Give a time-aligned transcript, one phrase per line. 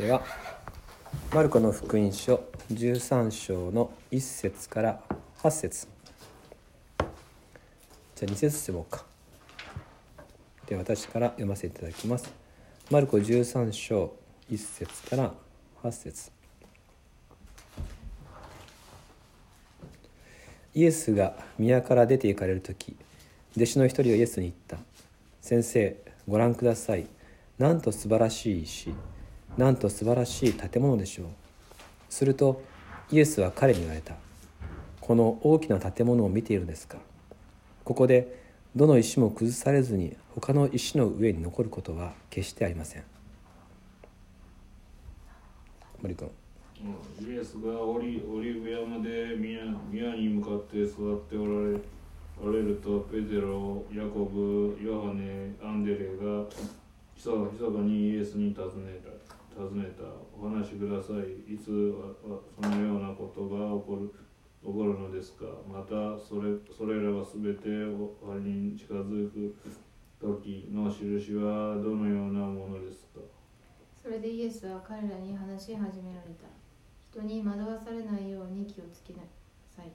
[0.00, 0.22] では
[1.34, 2.42] マルコの福音書
[2.72, 5.02] 13章の1節から
[5.42, 5.88] 8節。
[8.16, 9.04] じゃあ2節読もうか。
[10.66, 12.32] で私から読ませていただきます。
[12.90, 14.14] マルコ13章
[14.50, 15.34] 1節から
[15.82, 16.32] 8節。
[20.74, 22.96] イエスが宮から出て行かれる時
[23.54, 24.78] 弟子の一人はイエスに言った
[25.42, 25.94] 「先生
[26.26, 27.06] ご覧ください。
[27.58, 28.94] なんと素晴らしい石。
[29.56, 31.26] なんと素晴らしい建物でしょう」
[32.08, 32.62] すると
[33.10, 34.16] イエスは彼に言われた
[35.00, 36.98] 「この大きな建物を見ているんですか？
[37.84, 38.40] ここで
[38.76, 43.04] どの石も崩されずに他の石の上に残ることは決してありません」
[46.02, 46.30] 森君。
[47.20, 51.78] イエスがオリオリブ山で宮宮に向かって座っておられ
[52.42, 56.46] おられるとペテロ、ヤコブ、ヨハネ、アンデレが
[57.14, 59.10] ひそひそかにイエスに尋ねた。
[59.60, 60.04] 尋ねた。
[60.32, 61.52] お話しください。
[61.52, 64.08] いつそのようなことが起こる
[64.64, 65.44] 起こるのですか？
[65.68, 69.56] またそれそれらが全て終わりに近づく
[70.20, 73.20] 時の印はどのようなものですか？
[74.02, 76.48] それでイエスは彼らに話し始められた。
[77.10, 79.18] 人に惑わされないように気をつけな
[79.68, 79.90] さい。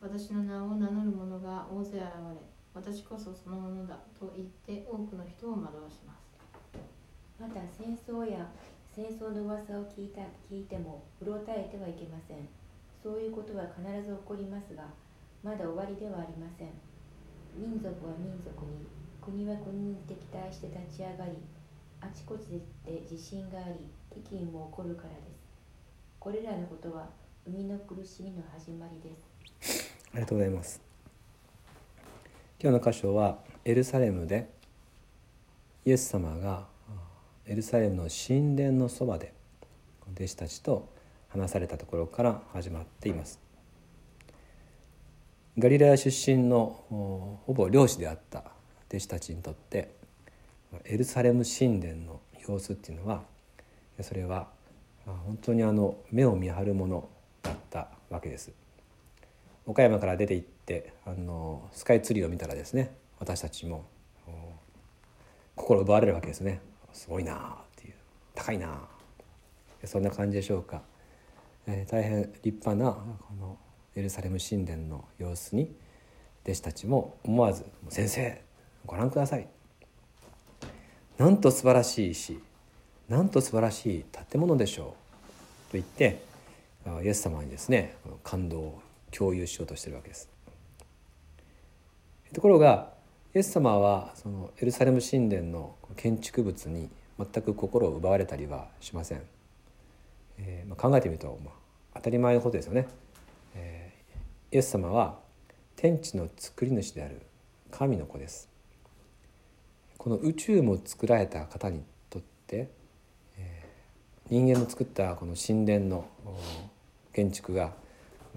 [0.00, 2.00] 私の名を名乗る者が大勢現
[2.34, 2.40] れ
[2.74, 6.26] 私こそそのものだと言って多くの人を惑わします。
[7.38, 8.48] また戦争や
[8.96, 12.48] 戦争の噂を聞いた聞いてもうろたえてはいけません。
[13.02, 14.84] そういうことは必ず起こりますが
[15.44, 16.72] まだ終わりではありません。
[17.54, 18.88] 民族は民族に
[19.20, 21.36] 国は国に敵対して立ち上がり
[22.00, 25.44] あちこちで地震があり飢饉も起こるからです。
[26.18, 27.10] これらのことは
[27.44, 29.14] 生みの苦しみの始まりで
[29.60, 29.92] す。
[30.12, 30.80] ありがとうございます。
[32.58, 34.48] 今日の箇所はエルサレムで
[35.84, 36.74] イエス様が
[37.48, 39.32] エルサレムの神殿のそばで
[40.16, 40.88] 弟子たちと
[41.28, 43.38] 話されたところから始まっています。
[45.56, 46.84] ガリラヤ出身の
[47.46, 48.42] ほぼ漁師であった
[48.88, 49.94] 弟子たちにとって
[50.84, 53.22] エルサレム神殿の様子っていうのは
[54.02, 54.48] それは
[55.04, 57.08] 本当にあの目を見張るもの
[57.42, 58.50] だったわけです。
[59.66, 63.84] 岡山から出て行ってあのスカイツリーを見たらですね私たちも
[65.54, 66.60] 心奪われるわけですね。
[66.96, 67.36] すごいなっ
[67.76, 67.94] ていう
[68.34, 68.80] 高いな
[69.84, 70.82] そんな感じでしょうか、
[71.66, 73.58] えー、大変立派なこの
[73.94, 75.74] エルサレム神殿の様子に
[76.44, 78.40] 弟子たちも思わず「先生
[78.86, 79.46] ご覧ください」
[81.18, 82.40] なんと素晴らしい石
[83.10, 84.86] なんと素晴らしい建物でしょう。
[84.86, 84.94] と
[85.74, 86.22] 言って
[87.04, 88.80] イエス様にですね感動を
[89.10, 90.28] 共有しようとしてるわけです。
[92.32, 92.95] ところが
[93.36, 96.88] イエス様はそのエルサレム神殿の建築物に
[97.18, 99.20] 全く心を奪われたりはしません。
[100.38, 101.54] えーまあ、考えてみると、まあ、
[101.96, 102.88] 当たり前のことですよね。
[103.54, 105.18] えー、イエス様は
[105.76, 107.20] 天地の作り主である
[107.70, 108.48] 神の子です。
[109.98, 112.70] この宇宙も作られた方にとって、
[113.36, 116.06] えー、人間の作ったこの神殿の
[117.12, 117.74] 建築が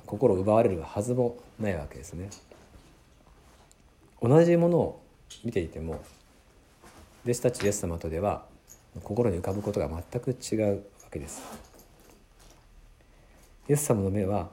[0.05, 2.29] 心を奪われるはずもないわけですね。
[4.21, 5.01] 同じものを
[5.43, 6.01] 見ていても
[7.23, 8.45] 弟子たちイエス様とでは
[9.03, 11.41] 心に浮かぶことが全く違うわけです。
[13.69, 14.49] イエス様の目は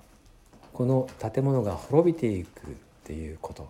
[0.73, 2.71] この建物が滅びていくっ
[3.05, 3.69] ていうこと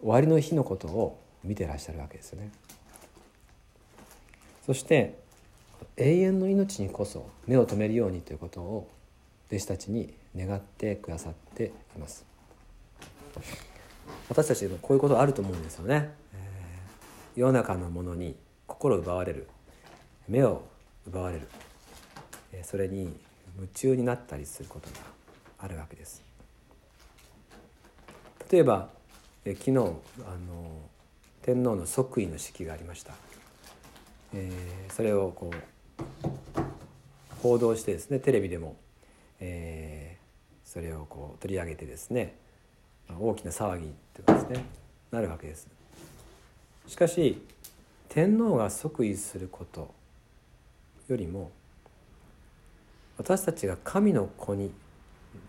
[0.00, 2.50] 終わりの日のことを見てらっしゃるわけですよね。
[4.64, 5.18] そして
[5.96, 8.88] 永遠の命にこそ目を留めるようにということを
[9.48, 12.24] 弟子たちに願ってくださっています。
[14.28, 18.36] 私たちもこういうことあると思うんですよね、えー、世の中のものに
[18.66, 19.48] 心奪われる
[20.28, 20.62] 目を
[21.06, 21.48] 奪われる、
[22.52, 23.14] えー、それに
[23.56, 24.96] 夢中になったりすることが
[25.58, 26.22] あるわけです。
[28.50, 28.88] 例えば、
[29.44, 29.78] えー、昨日
[30.26, 30.92] あの
[31.42, 33.14] 天皇の即位の式がありました、
[34.34, 35.56] えー、それをこう
[37.42, 38.76] 報道してですねテレビでも、
[39.40, 42.36] えー、それをこう取り上げてですね
[43.18, 44.64] 大きな騒ぎというかですね
[45.10, 45.68] なるわけです
[46.86, 47.40] しかし
[48.08, 49.94] 天皇が即位すること
[51.08, 51.50] よりも
[53.16, 54.70] 私たちが神の子に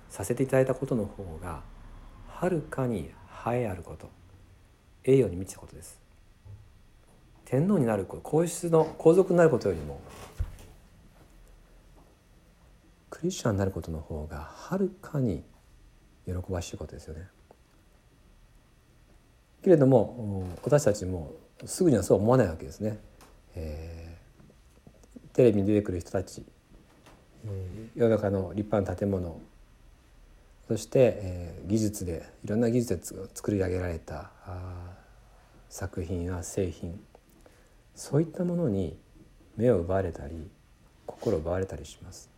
[0.10, 1.62] させていただいたことの方が
[2.28, 3.12] はるかに
[3.48, 4.10] 栄えあること
[5.04, 6.00] 栄誉に満ちたことです
[7.46, 10.02] 天皇になること皇室の皇族になることよりも
[13.10, 15.44] クリスチャンになることの方がはるかに
[16.26, 17.28] 喜ばしいことですよね。
[19.64, 21.34] けれども私たちも
[21.66, 23.00] すぐにはそう思わないわけですね。
[23.56, 26.44] えー、テレビに出てくる人たち、
[27.46, 29.40] えー世の中の立派な建物
[30.68, 34.32] そして、えー技術でいろんな技術でつ作り上げられた
[35.70, 37.00] 作品や製品
[37.96, 38.98] そういったものに
[39.56, 40.50] 目を奪われたり
[41.06, 42.30] 心を奪われたりします。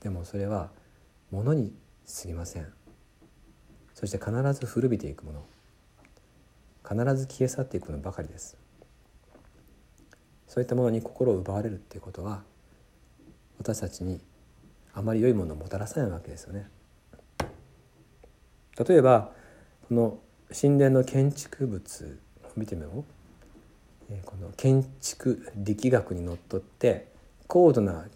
[0.00, 0.70] でもそれは
[1.30, 1.74] 物に
[2.06, 2.72] 過ぎません。
[3.92, 5.44] そして必ず古びていくもの
[6.88, 8.56] 必ず消え去っていくのばかりです。
[10.46, 12.42] そういったものに心を奪われるっていうことは
[13.58, 14.20] 私たちに
[14.94, 16.68] あまり良いものをもたらさないわけですよね。
[18.88, 19.32] 例えば
[19.88, 20.18] この
[20.58, 23.04] 神殿の建築物を見てみよう。
[24.24, 27.08] この建築力学にのっとって
[27.46, 28.06] 高度な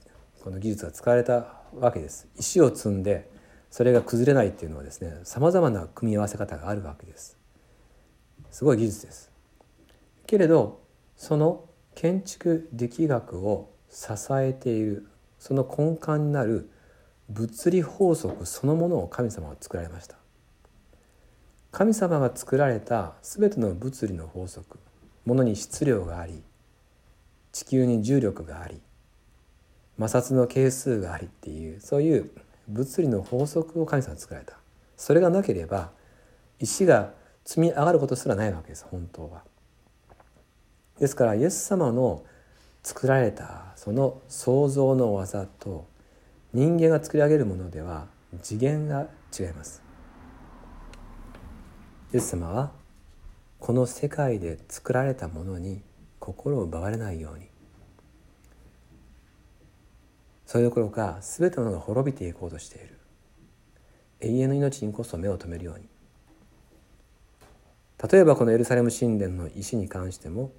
[0.42, 2.26] この技術が使われたわけです。
[2.38, 3.30] 石を積んで
[3.70, 7.41] それが崩れないっていうのはですねさまざまな組み合わせ方があるわけです。
[8.52, 9.32] すごい技術です。
[10.26, 10.80] けれど
[11.16, 11.64] その
[11.94, 15.08] 建築力学を支えている
[15.38, 16.70] その根幹になる
[17.28, 20.16] 物理法則そのものを神様は作られました。
[21.72, 24.78] 神様が作られた全ての物理の法則
[25.24, 26.42] 物に質量があり
[27.50, 28.82] 地球に重力があり
[29.98, 32.30] 摩擦の係数がありっていうそういう
[32.68, 34.58] 物理の法則を神様が作られた。
[34.98, 35.90] それがなければ
[36.58, 39.42] 石が積み上がることすらないわけです本当は。
[40.98, 42.24] ですからイエス様の
[42.82, 45.86] 作られたその創造の技と
[46.52, 48.06] 人間が作り上げるものでは
[48.42, 49.08] 次元が
[49.38, 49.82] 違います。
[52.12, 52.72] イエス様は
[53.58, 55.80] この世界で作られたものに
[56.18, 57.46] 心を奪われないように
[60.46, 62.98] それどころか全てのものが滅びていこうとしている
[64.20, 65.88] 永遠の命にこそ目を留めるように
[68.10, 70.50] 例えばこのエルサレム神殿の石に関しても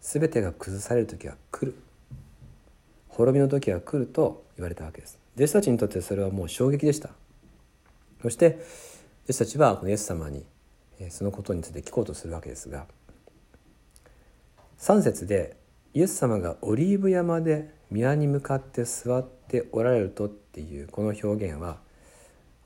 [0.00, 1.78] 全てが崩される時は来る。
[3.08, 5.18] 滅びの時は来ると言われたわけです。
[5.36, 7.10] 弟子たちにとってそれはもう衝撃でした。
[8.22, 8.60] そして
[9.24, 10.44] 弟子たちはこのイエス様に
[11.08, 12.86] そのことについて聞こうとするわけですが
[14.78, 15.56] 3節で
[15.94, 21.78] イエス様がオリーブ山で宮に向かって座っておられるとっていうこの表現は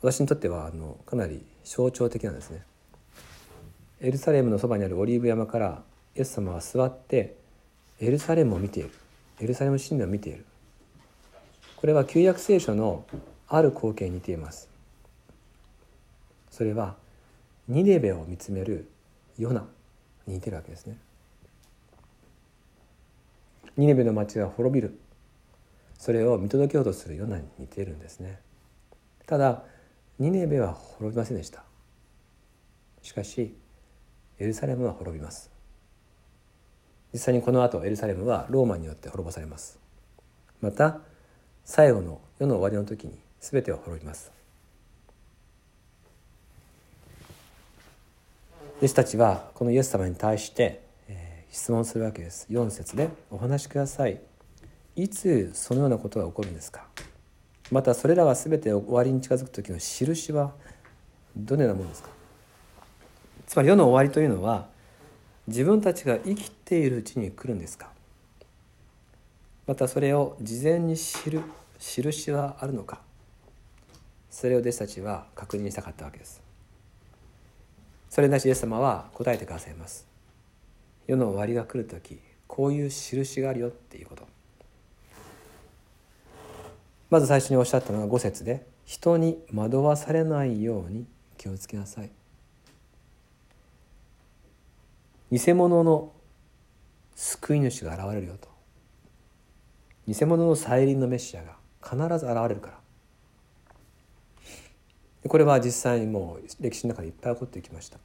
[0.03, 2.63] 私にとってはあのかなり象徴的なんですね。
[4.01, 5.83] エルサレムのそばにあるオリーブ山から
[6.17, 7.37] イエス様は座って
[8.01, 8.91] エルサレムを見ている。
[9.41, 10.45] エルサレム神殿を見ている。
[11.77, 13.05] これは旧約聖書の
[13.49, 14.69] ある光景に似ています。
[16.51, 16.97] それは
[17.69, 18.89] ニネベを見つめる
[19.39, 19.67] ヨナ
[20.27, 20.97] に似てるわけですね。
[23.77, 24.99] ニネベの町が滅びる。
[25.99, 28.39] それを見届けようとするヨナに似ているんですね。
[29.27, 29.63] ただ
[30.19, 31.65] ニネベは滅びませんでした。
[33.03, 33.55] しかし
[34.39, 35.51] エルサレムは滅びます。
[37.13, 39.79] 実際にこの後エルサレムはローマによって滅ぼされます。
[40.61, 40.99] また
[41.65, 44.33] 最後の世の終わりの時に全ては滅びます。
[48.79, 52.49] 弟子たちはこのイエス様に対して、えー質問するわけです。
[52.51, 54.21] 4節で「お話しください。
[54.97, 56.89] いつそのようなことが起こるんですか?」
[57.71, 60.53] またそれらは全て終わりに近づく時の印は
[61.37, 62.09] どのようなものですか？
[63.47, 64.69] つまり世の終わりというのは
[65.47, 67.91] 自分たちが生きているうちに来るんですか？
[69.67, 71.43] またそれを事前に知る
[71.79, 73.01] 印はあるのか？
[74.31, 76.43] それを弟子たちは確認したかったわけです。
[78.09, 80.07] それに対しイエス様は答えてくださいます。
[81.07, 84.27] 世の終わりが来る時こういう印があるよっていうこと。
[87.11, 92.11] まず最初におっしゃったのが5節で「人に惑わされないように気をつけなさい」
[95.35, 96.13] 偽物の
[97.17, 98.49] 救い主が現れるよと。
[100.07, 102.79] 偽物の再臨のメシアが必ず現れるから。
[105.29, 107.99] これは実際にもう歴史の中でいっぱい起こってきました。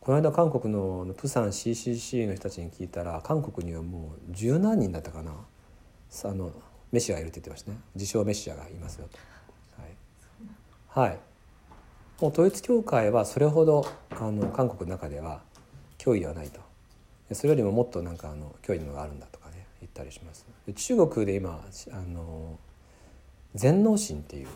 [0.00, 5.32] この間韓国のプサン CCC の人たちに聞いたら韓国にはもう十何人だったかな。
[5.32, 6.52] あの
[6.92, 7.78] メシアがいるって言ってましたね。
[7.94, 9.18] 自称メシアがいますよと。
[11.00, 11.18] はい、はい、
[12.20, 15.47] もう統一教会はそれほどあの韓国の中では
[15.98, 16.60] 脅威ではないと。
[17.34, 20.46] それよりももっとなんかあの脅威のがあるんだとかね言ったりします。
[20.74, 21.62] 中国で今
[21.92, 22.58] あの
[23.54, 24.46] 全能神っていう、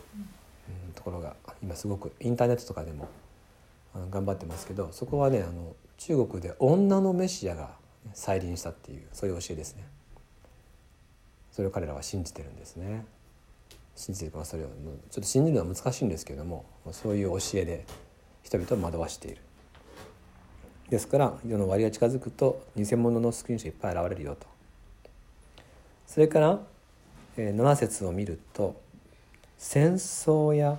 [0.95, 3.09] ところが今すごくインターネットとかでも
[4.09, 7.71] 頑張ってますけどそこはねあの中国で女のメシアが
[8.13, 9.83] 再臨したっていうそういう教えですね。
[11.51, 13.05] それを彼らは信じてるんですね。
[13.95, 17.85] 信じてるかそれをちょっと信じるのは難しいんですけどもそういう教えで
[18.41, 19.41] 人々を惑わしている。
[20.93, 24.45] ですから世の終わりが近づくと偽物の救い主がいっぱい現れるよと。
[26.05, 26.59] それから、
[27.35, 28.79] えー、7節を見ると
[29.57, 30.77] 戦争や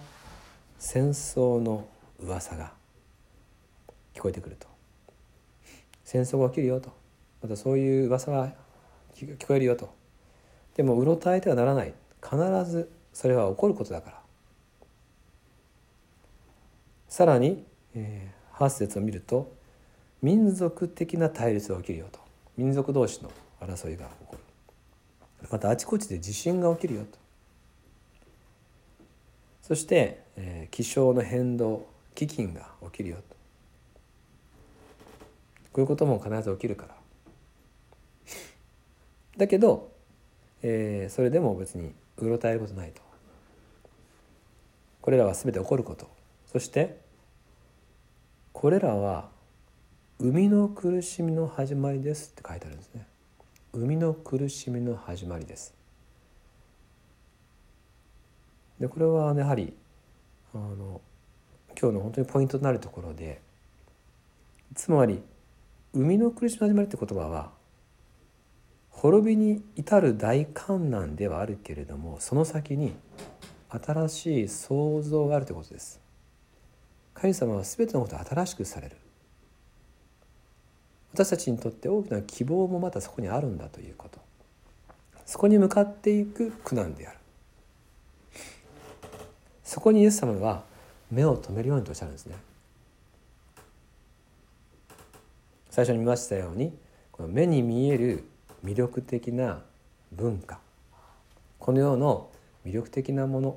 [0.78, 1.88] 戦争の
[2.20, 2.74] 噂が
[4.14, 4.68] 聞こえてくると。
[6.04, 6.92] 戦争が起きるよと。
[7.42, 8.52] またそういう噂が
[9.16, 9.92] 聞こえるよと。
[10.76, 11.94] でもうろたえてはならない。
[12.22, 14.20] 必ずそれは起こることだから。
[17.08, 17.64] さらに、
[17.96, 19.63] えー、8節を見ると
[20.24, 22.18] 民族的な対立が起きるよと。
[22.56, 24.38] 民族同士の争いが起こる。
[25.50, 27.18] またあちこちで地震が起きるよと。
[29.60, 33.22] そして、えー、気象の変動飢饉が起きるよと。
[33.22, 33.34] こ
[35.76, 36.94] ういうことも必ず起きるから。
[39.36, 39.92] だけど、
[40.62, 43.02] えー、それでも別にうろたえることないと。
[45.02, 46.08] これらは全て起こること。
[46.50, 46.98] そして
[48.54, 49.33] これらは
[50.20, 53.06] 生みの苦しみの始まりですって書いてあるんですね
[53.72, 55.74] 生みの苦しみの始まりです
[58.78, 59.74] でこれはやはり
[60.54, 61.00] あの
[61.80, 63.40] 今日の本当にポイントとなるところで
[64.74, 65.20] つまり
[65.92, 67.50] 生みの苦しみの始まりって言葉は
[68.90, 72.94] 滅びに至る大観難ではあるけれどもその先に
[73.68, 76.00] 新しい創造があるということです
[77.14, 78.96] 神様は全てのことを新しくされる。
[81.14, 84.18] 私たちにとって大きな希望もまたそこにあるんだということ。
[85.24, 87.18] そこに向かっていく苦難である。
[89.62, 90.64] そこにイエス様は
[91.12, 92.34] 目を留めるようにとおっしゃるんですね。
[95.70, 96.76] 最初に見ましたように
[97.12, 98.24] この目に見える
[98.64, 99.62] 魅力的な
[100.10, 100.58] 文化。
[101.60, 102.28] この世の
[102.66, 103.56] 魅力的なもの。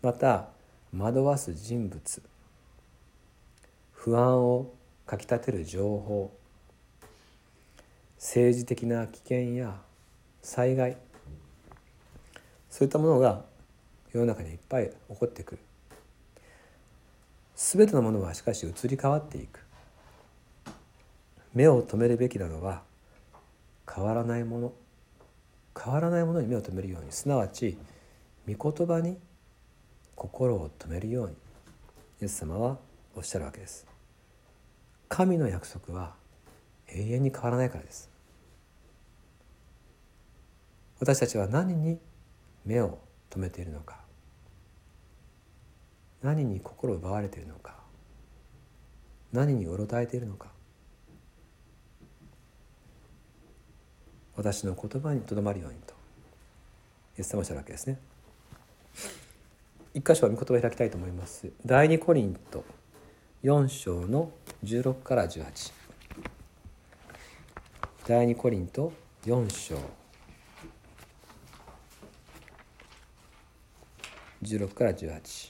[0.00, 0.46] また
[0.96, 2.22] 惑わす人物。
[3.92, 4.70] 不安を
[5.06, 6.32] かきたてる情報
[8.16, 9.80] 政治的な危険や
[10.42, 10.96] 災害
[12.70, 13.44] そういったものが
[14.12, 15.60] 世の中にいっぱい起こってくる。
[17.54, 19.60] 全てのものはしかし移り変わっていく。
[21.52, 22.82] 目を留めるべきなのは
[23.92, 24.72] 変わらないもの。
[25.80, 27.12] 変わらないものに目を留めるように。
[27.12, 27.78] すなわち
[28.52, 29.18] 御言葉に
[30.16, 31.34] 心を留めるように。
[32.22, 32.78] イエス様は
[33.14, 33.93] おっしゃるわけです。
[35.08, 36.14] 神の約束は
[36.88, 38.14] 永遠に変わらないからです。
[41.00, 41.98] 私たちは何に
[42.64, 42.98] 目を
[43.30, 43.98] 留めているのか
[46.22, 47.74] 何に心を奪われているのか
[49.32, 50.48] 何にうろたえているのか
[54.36, 55.92] 私の言葉にとどまるようにと
[57.18, 57.98] イエス様おっしゃるわけですね
[59.92, 61.52] 一箇所は御言葉を開きたいと思います。
[61.64, 62.64] 第二コリント
[63.44, 64.32] 4章の
[64.64, 65.70] 16から18
[68.06, 68.90] 第二コリント
[69.26, 69.76] 4章
[74.42, 75.40] 16から18じゃあ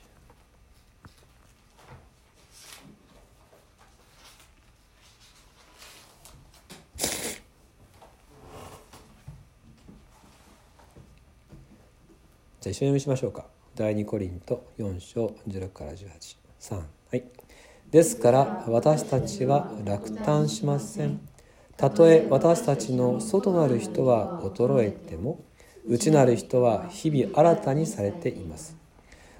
[12.60, 13.46] 一緒に読みしましょうか。
[13.76, 16.36] 第2コリント4章16から18。
[16.58, 16.76] 3。
[16.76, 16.82] は
[17.12, 17.43] い。
[17.90, 21.20] ですから私たちは落胆しません。
[21.76, 25.44] たとえ私たちの外なる人は衰えても、
[25.86, 28.76] 内なる人は日々新たにされています。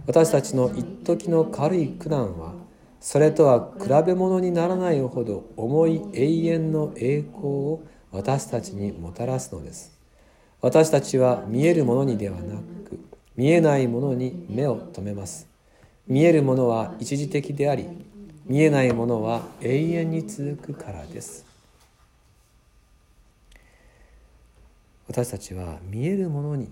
[0.06, 2.54] 私たちの一時の軽い苦難は、
[3.00, 7.82] それとは比べ物にならないほど重い永遠の栄光を
[8.12, 9.98] 私たちにもたらすのです。
[10.60, 12.64] 私たちは見えるものにではなく、
[13.36, 15.48] 見えないものに目を留めます
[16.06, 17.88] 見えるものは一時的であり
[18.46, 21.46] 見えないものは永遠に続くからです。
[25.08, 26.70] 私たちは見えるものに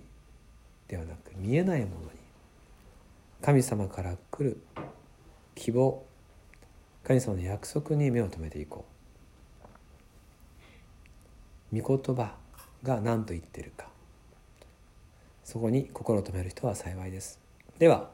[0.89, 2.11] ではなく見えないものに。
[3.41, 4.63] 神様から来る
[5.55, 6.05] 希望。
[7.05, 8.85] 神様の約束に目を留めていこ
[11.73, 11.81] う。
[11.81, 12.35] 御言葉
[12.83, 13.87] が何と言ってるか。
[15.43, 17.41] そこに心を留める人は幸いです。
[17.79, 18.11] では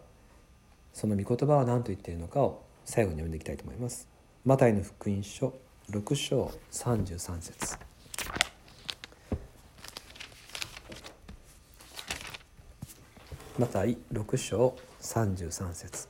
[0.94, 4.08] その御言葉は何と言っているのかを最後に読んでいきたいと思います。
[4.46, 5.52] マタイの福音書
[5.90, 7.76] 6章33節。
[13.58, 16.08] マタイ6章33節。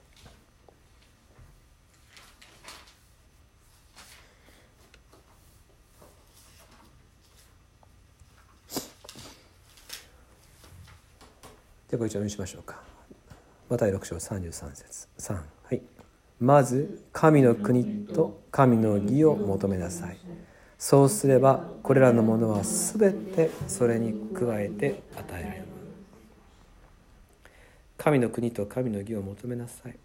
[11.91, 12.81] ではご一緒にしましょうか。
[13.69, 15.09] マタイ6章33節。
[15.19, 15.43] 3は
[15.73, 15.98] い。
[16.41, 20.19] まず神の国と神の義を求めなさい。
[20.79, 25.65] そうすればこれらのものは全てそれに加えて与えられる
[27.97, 29.99] 神の国と神の義を求めなさい。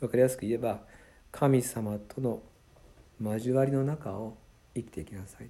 [0.00, 0.80] 分かりやすく言えば
[1.30, 2.42] 神様との
[3.22, 4.36] 交わりの中を
[4.74, 5.48] 生きていきなさい。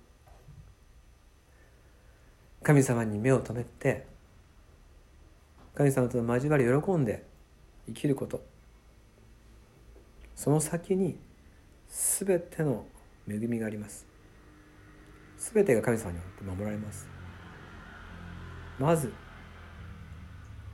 [2.62, 4.06] 神様に目を留めて
[5.74, 7.24] 神様との交わり喜んで
[7.86, 8.55] 生きること。
[10.36, 11.18] その先に
[11.88, 12.84] 全ての
[13.28, 14.06] 恵みがあります。
[15.38, 17.08] 全てが神様によって守られます。
[18.78, 19.12] まず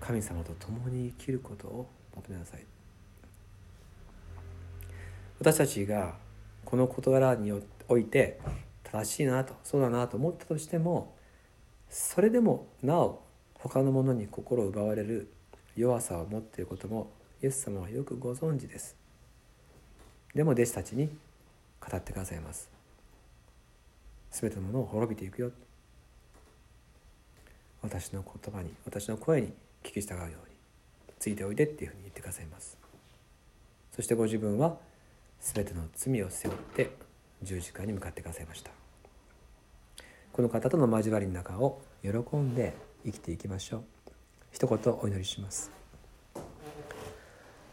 [0.00, 2.66] 神様と共に生きることを求めなさい。
[5.38, 6.16] 私たちが
[6.64, 7.52] この事柄に
[7.88, 8.40] おいて
[8.82, 11.16] 正しいなとそうだなと思ったとしても
[11.88, 13.22] それでもなお
[13.54, 15.32] 他のものに心を奪われる
[15.76, 19.01] 弱さを持っていることもイエス様はよくご存知です。
[20.34, 21.10] でも弟子たちに
[21.80, 22.70] 語ってくださいます。
[24.30, 25.50] 全てのものを滅びていくよ。
[27.82, 29.48] 私の言葉に私の声に
[29.82, 30.34] 聞き従うように
[31.18, 32.78] ついておいでっていうふうに言ってくださいます。
[33.90, 34.76] そしてご自分は
[35.40, 36.92] 全ての罪を背負って
[37.42, 38.70] 十字架に向かってくださいました。
[40.32, 42.74] この方との交わりの中を喜んで
[43.04, 43.82] 生きていきましょう。
[44.50, 45.70] 一言お祈りします。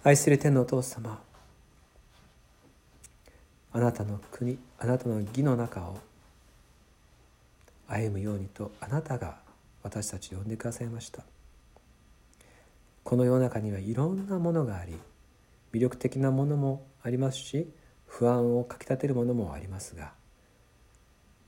[0.03, 1.21] 愛する天のお父様
[3.71, 5.99] あなたの国あなたの義の中を
[7.87, 9.37] 歩むようにとあなたが
[9.83, 11.23] 私たちを呼んでくださいました。
[13.03, 14.93] この世の中にはいろんなものがあり
[15.73, 17.67] 魅力的なものもありますし
[18.05, 20.11] 不安をかきたてるものもありますが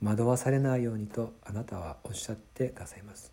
[0.01, 3.31] 惑わされないようにとあなたはおっしゃってくださいます。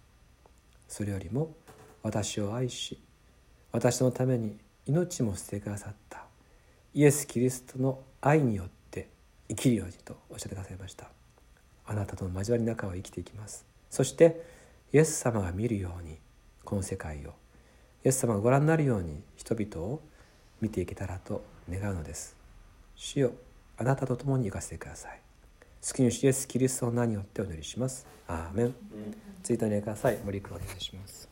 [0.88, 1.54] それよりも
[2.02, 2.98] 私を愛し
[3.72, 6.24] 私のために命も捨ててくださった
[6.94, 8.77] イエス・キリストの愛によって
[9.48, 11.10] 生きるようにとおっしゃってくださいました。
[11.86, 13.64] あなたとの交わりの中を生きていきます。
[13.90, 14.44] そして
[14.92, 16.18] イエス様が見るように
[16.64, 17.30] この世界を
[18.04, 20.00] イエス様がご覧になるように人々を
[20.60, 22.36] 見ていけたらと願うのです。
[22.94, 23.32] 主よ
[23.76, 25.20] あなたと共に行かせてください。
[25.80, 28.06] 救い主イエスキリストの名によってお祈りします。
[28.26, 28.74] アーメン。
[29.42, 30.18] ツイーにください。
[30.24, 31.27] 森君お願いします